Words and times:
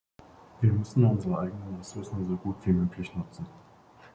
Wir 0.61 0.73
müssen 0.73 1.05
unsere 1.05 1.37
eigenen 1.37 1.75
Ressourcen 1.75 2.25
so 2.25 2.35
gut 2.35 2.55
wie 2.65 2.71
möglich 2.71 3.15
nutzen. 3.15 3.45